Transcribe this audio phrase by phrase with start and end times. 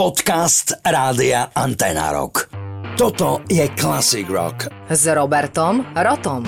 [0.00, 2.48] Podcast Rádia Antena Rock.
[2.96, 4.72] Toto je Classic Rock.
[4.88, 6.40] S Robertom Rotom.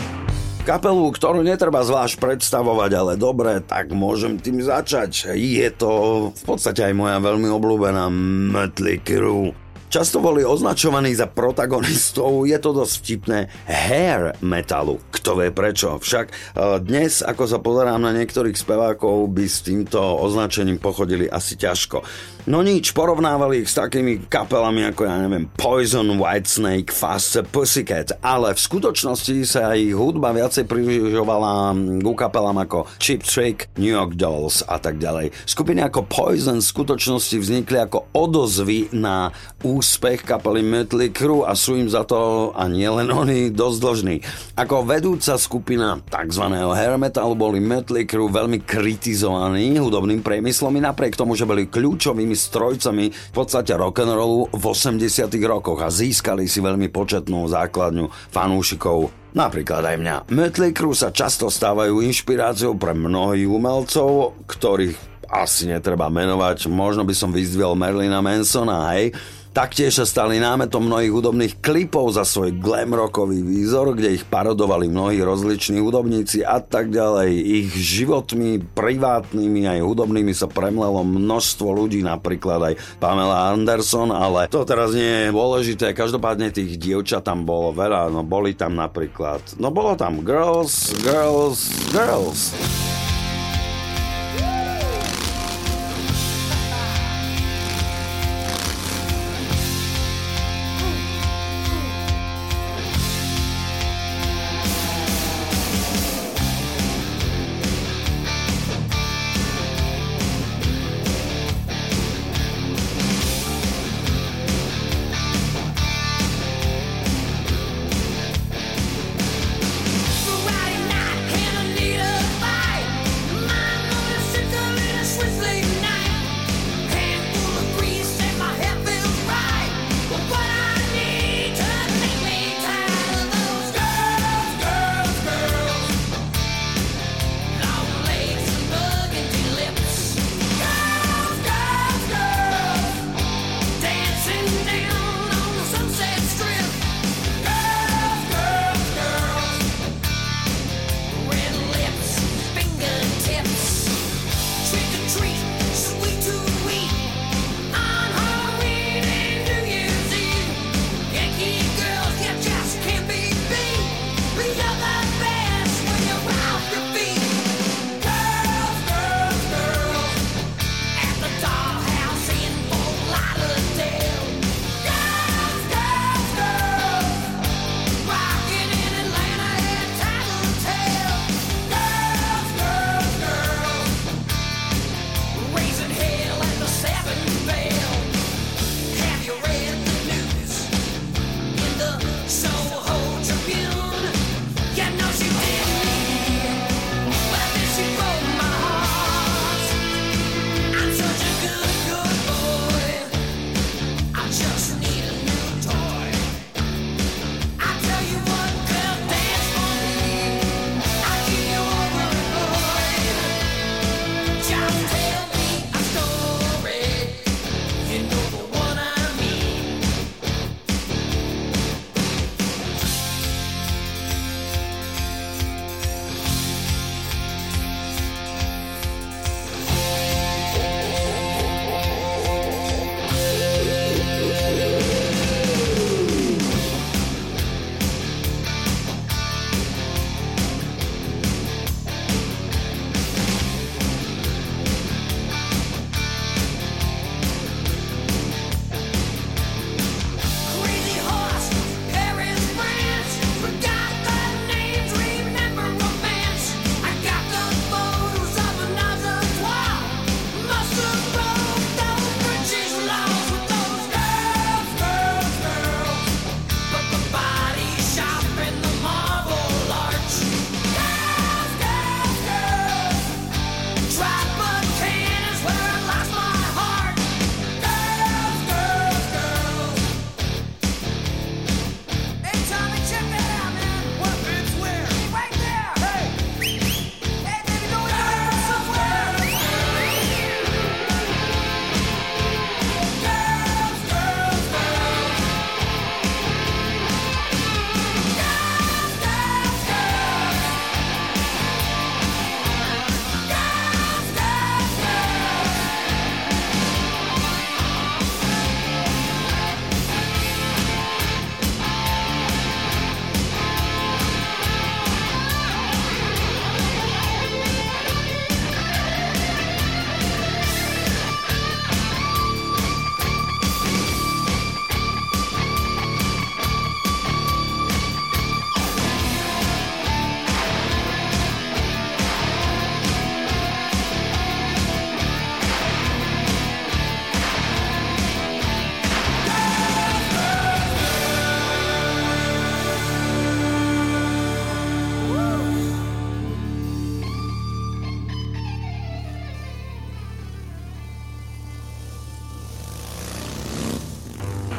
[0.64, 5.36] Kapelu, ktorú netreba zvlášť predstavovať, ale dobre, tak môžem tým začať.
[5.36, 5.92] Je to
[6.32, 8.08] v podstate aj moja veľmi obľúbená
[8.56, 9.52] Mötley Crue.
[9.92, 14.96] Často boli označovaní za protagonistov, je to dosť vtipné, hair metalu.
[15.12, 16.00] Kto vie prečo?
[16.00, 16.34] Však e,
[16.80, 22.00] dnes, ako sa pozerám na niektorých spevákov, by s týmto označením pochodili asi ťažko.
[22.42, 28.50] No nič, porovnávali ich s takými kapelami ako ja neviem Poison, Whitesnake, Fast Pussycat, ale
[28.50, 31.70] v skutočnosti sa ich hudba viacej približovala
[32.02, 35.30] ku kapelám ako Chip Trick, New York Dolls a tak ďalej.
[35.46, 39.30] Skupiny ako Poison v skutočnosti vznikli ako odozvy na
[39.62, 44.16] úspech kapely Mötley Crue a sú im za to a nielen oni dosť dlžní.
[44.58, 46.44] Ako vedúca skupina tzv.
[46.74, 52.31] hair metalu boli Mötley Crue veľmi kritizovaní hudobným priemyslom i napriek tomu, že boli kľúčovými
[52.32, 59.12] hlavnými strojcami v podstate rock'n'rollu v 80 rokoch a získali si veľmi početnú základňu fanúšikov
[59.32, 60.16] Napríklad aj mňa.
[60.28, 66.68] Mötley Crue sa často stávajú inšpiráciou pre mnohých umelcov, ktorých asi netreba menovať.
[66.68, 69.16] Možno by som vyzdviel Merlina Mansona, hej.
[69.52, 74.88] Taktiež sa stali námetom mnohých hudobných klipov za svoj glam rockový výzor, kde ich parodovali
[74.88, 77.36] mnohí rozliční hudobníci a tak ďalej.
[77.36, 84.64] Ich životmi, privátnymi aj hudobnými sa premlelo množstvo ľudí, napríklad aj Pamela Anderson, ale to
[84.64, 85.92] teraz nie je dôležité.
[85.92, 91.68] Každopádne tých dievčat tam bolo veľa, no boli tam napríklad, no bolo tam girls, girls,
[91.92, 92.56] girls.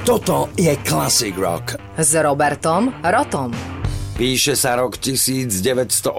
[0.03, 1.79] Toto je Classic Rock.
[1.95, 3.55] S Robertom Rotom.
[4.19, 6.11] Píše sa rok 1987,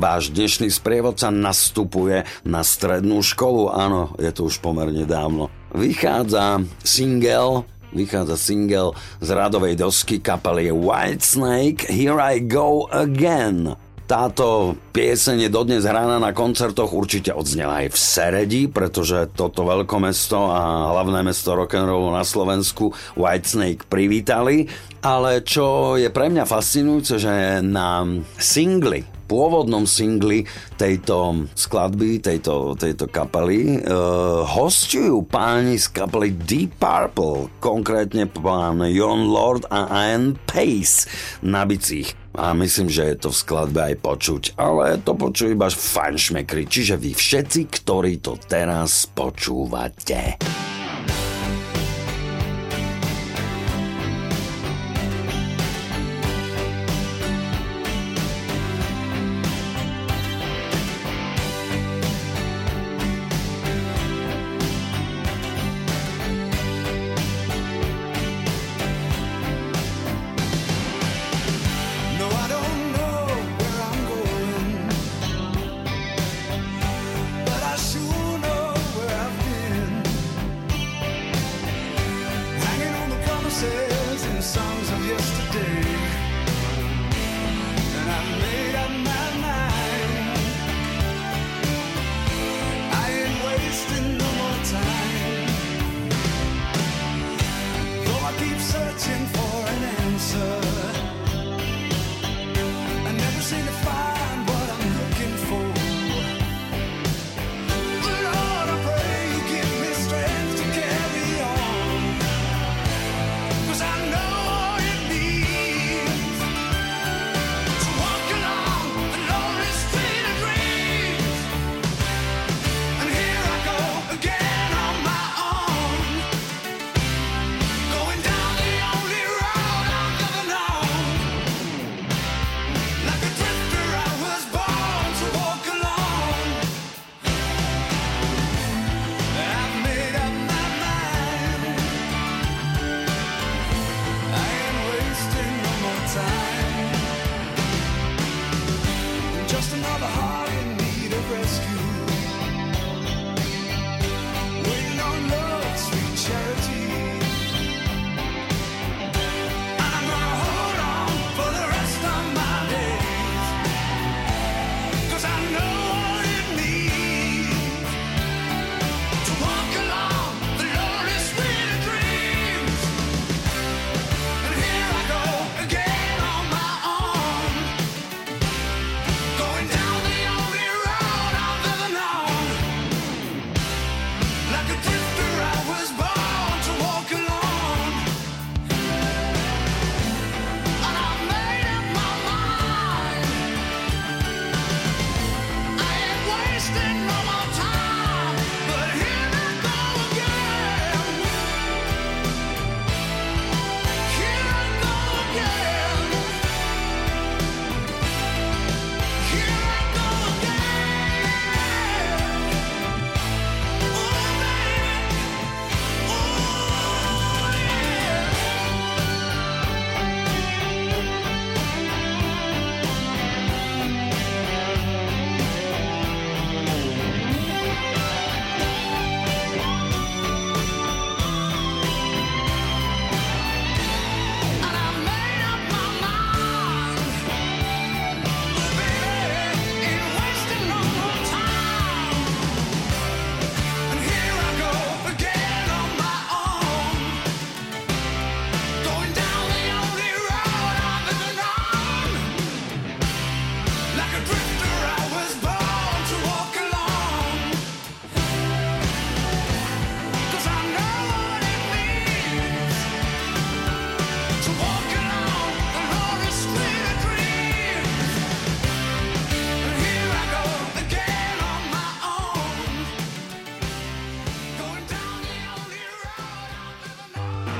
[0.00, 5.52] váš dnešný sprievodca nastupuje na strednú školu, áno, je to už pomerne dávno.
[5.76, 13.76] Vychádza single vychádza single z radovej dosky kapely Whitesnake Here I Go Again.
[14.08, 20.48] Táto pieseň je dodnes hrána na koncertoch, určite odznela aj v Seredi, pretože toto veľkomesto
[20.48, 24.64] a hlavné mesto rock'n'rollu na Slovensku Whitesnake privítali.
[25.04, 28.00] Ale čo je pre mňa fascinujúce, že na
[28.40, 30.48] singli pôvodnom singli
[30.80, 39.28] tejto skladby, tejto, tejto kapely uh, hostujú páni z kapely Deep Purple, konkrétne pán Jon
[39.28, 41.04] Lord a Ian Pace
[41.44, 45.66] na bicích a myslím, že je to v skladbe aj počuť, ale to počujú iba
[45.66, 50.38] fanšmekry, čiže vy všetci, ktorí to teraz počúvate.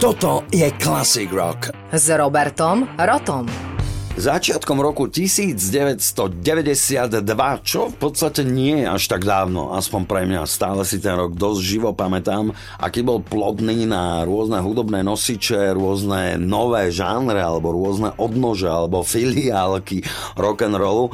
[0.09, 1.69] Toto je Classic Rock.
[1.93, 3.45] S Robertom Rotom.
[4.17, 6.41] Začiatkom roku 1992,
[7.61, 11.37] čo v podstate nie je až tak dávno, aspoň pre mňa, stále si ten rok
[11.37, 18.17] dosť živo pamätám, aký bol plodný na rôzne hudobné nosiče, rôzne nové žánre, alebo rôzne
[18.17, 20.09] odnože, alebo filiálky
[20.41, 21.13] rock'n'rollu.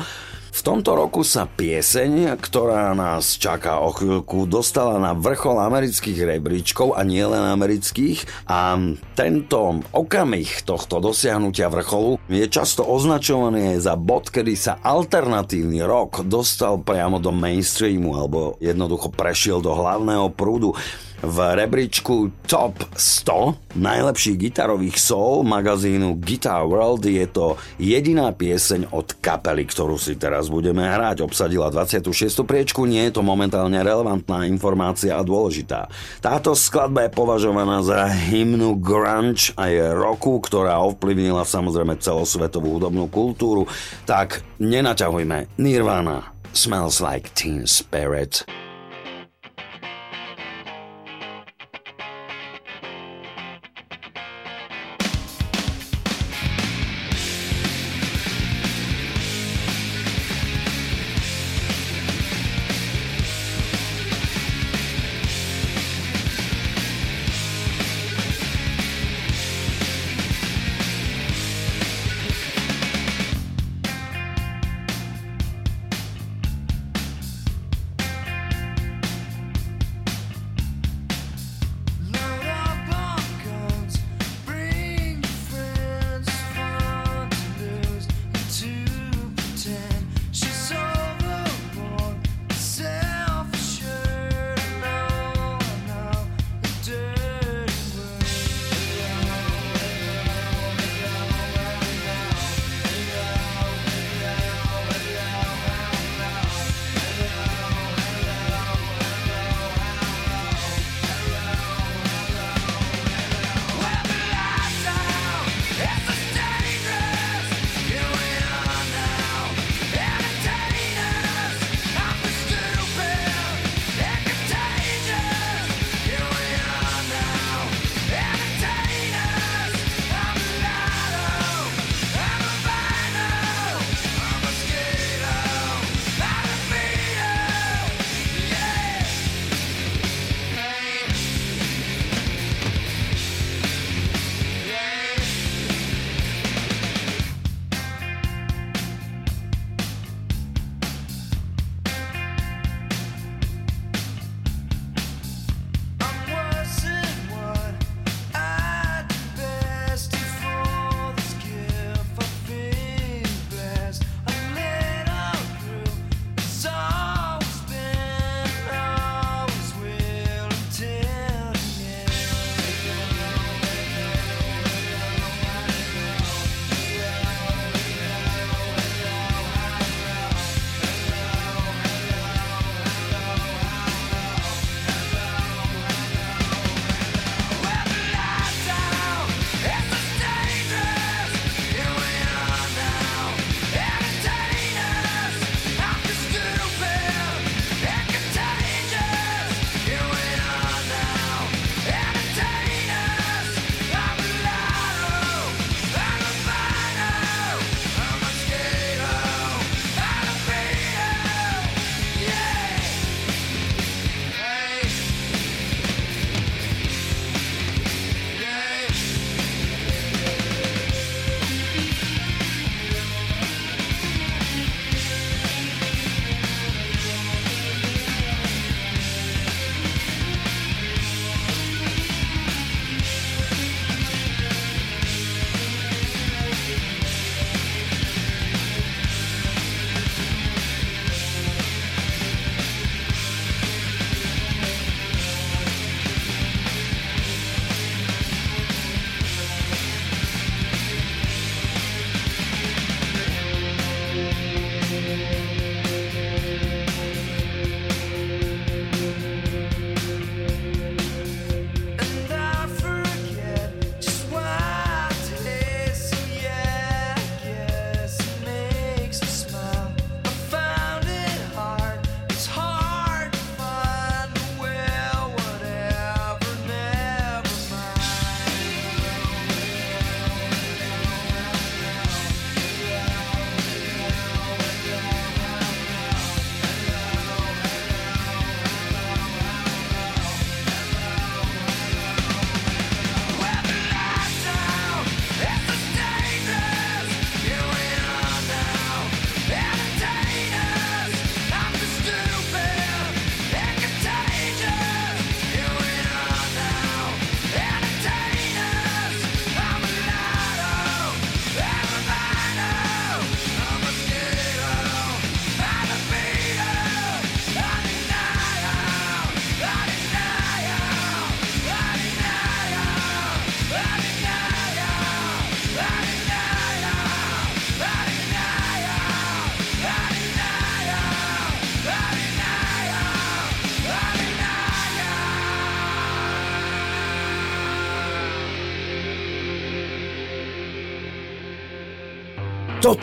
[0.54, 6.94] V tomto roku sa pieseň, ktorá nás čaká o chvíľku, dostala na vrchol amerických rebríčkov
[6.94, 8.78] a nielen amerických a
[9.18, 16.22] tento okamih tohto dosiahnutia vrcholu je často označovaný aj za bod, kedy sa alternatívny rok
[16.22, 20.78] dostal priamo do mainstreamu alebo jednoducho prešiel do hlavného prúdu
[21.24, 29.16] v rebríčku Top 100 najlepších gitarových soul magazínu Guitar World je to jediná pieseň od
[29.18, 31.24] kapely, ktorú si teraz budeme hrať.
[31.24, 32.44] Obsadila 26.
[32.44, 35.88] priečku, nie je to momentálne relevantná informácia a dôležitá.
[36.20, 43.08] Táto skladba je považovaná za hymnu grunge a je roku, ktorá ovplyvnila samozrejme celosvetovú hudobnú
[43.08, 43.64] kultúru.
[44.04, 45.56] Tak nenaťahujme.
[45.56, 48.63] Nirvana Smells Like Teen Spirit.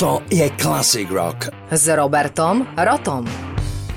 [0.01, 1.53] Toto je Classic Rock.
[1.69, 3.21] S Robertom Rotom.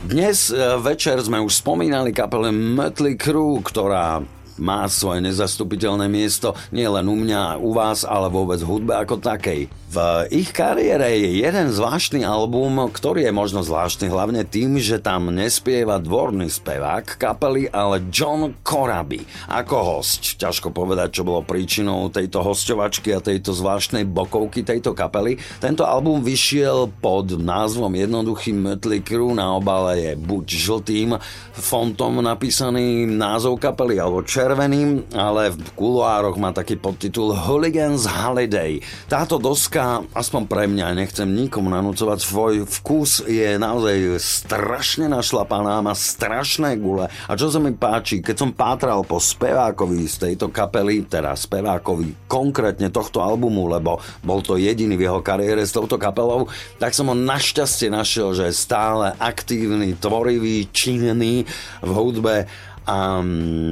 [0.04, 4.20] Dnes e, večer sme už spomínali kapele Mötley Crue, ktorá
[4.58, 9.66] má svoje nezastupiteľné miesto nielen u mňa, u vás, ale vôbec v hudbe ako takej.
[9.94, 15.30] V ich kariére je jeden zvláštny album, ktorý je možno zvláštny hlavne tým, že tam
[15.30, 20.34] nespieva dvorný spevák kapely, ale John Coraby ako host.
[20.42, 25.38] Ťažko povedať, čo bolo príčinou tejto hosťovačky a tejto zvláštnej bokovky tejto kapely.
[25.62, 31.08] Tento album vyšiel pod názvom jednoduchým Mötley Crue, na obale je buď žltým
[31.54, 38.76] fontom napísaný názov kapely alebo červeným, ale v kuloároch má taký podtitul Hooligans Holiday.
[39.08, 45.96] Táto doska aspoň pre mňa, nechcem nikomu nanúcovať svoj vkus, je naozaj strašne našlapaná, má
[45.96, 47.08] strašné gule.
[47.08, 52.28] A čo sa mi páči, keď som pátral po spevákovi z tejto kapely, teda spevákovi
[52.28, 57.08] konkrétne tohto albumu, lebo bol to jediný v jeho kariére s touto kapelou, tak som
[57.08, 61.48] ho našťastie našiel, že je stále aktívny, tvorivý, činný
[61.80, 62.44] v hudbe
[62.84, 63.24] a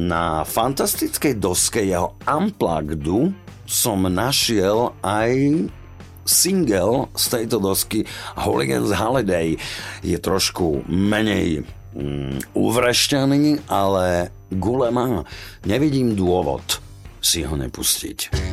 [0.09, 3.05] na fantastickej doske jeho Unplugged
[3.68, 5.33] som našiel aj
[6.25, 8.07] single z tejto dosky
[8.38, 9.59] Hooligans Holiday
[10.01, 15.27] je trošku menej mm, uvrešťaný, ale gule má.
[15.66, 16.81] Nevidím dôvod
[17.22, 18.52] si ho nepustiť.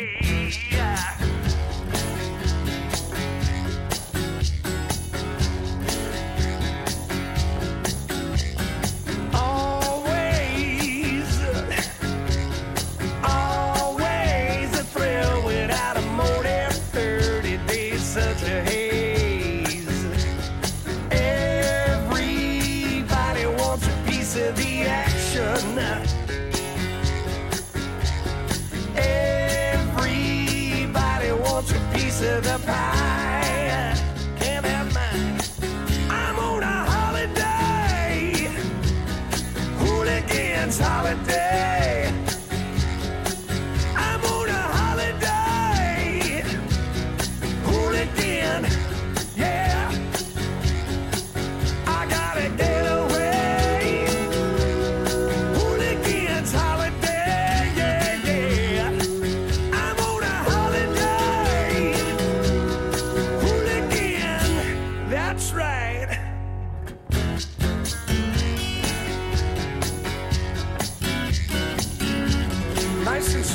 [0.00, 0.77] away.
[32.18, 32.97] to the past.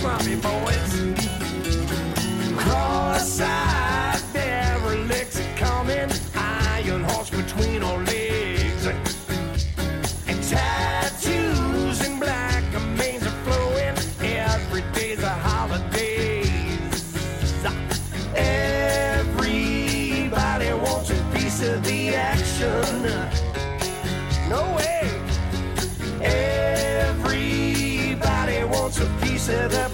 [0.04, 0.92] from me, boys.
[2.58, 8.86] Cross-eyed derelicts coming, iron horse between our legs.
[10.28, 12.66] And tattoos and black
[12.98, 16.44] manes are flowing, every day's a holiday.
[19.16, 19.54] Everybody
[20.74, 23.04] wants a piece of the action.
[24.50, 25.10] No way.
[27.02, 29.93] Everybody wants a piece of the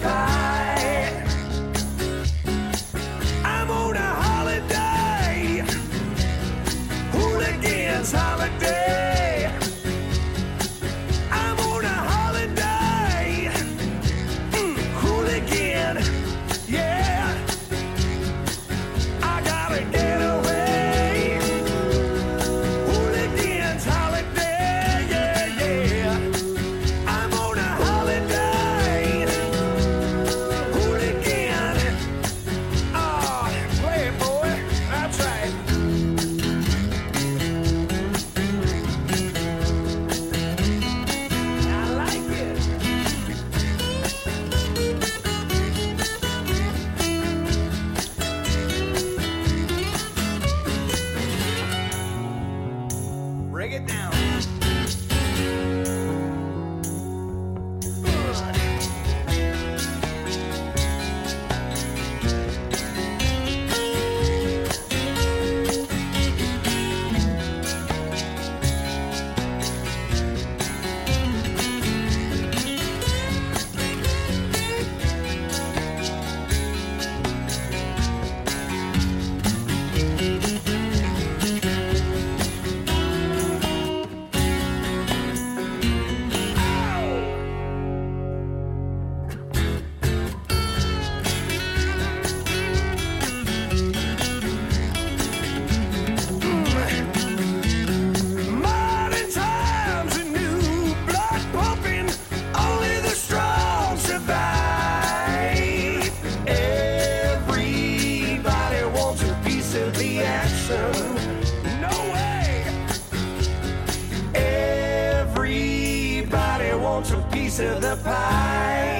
[117.90, 118.99] a pie.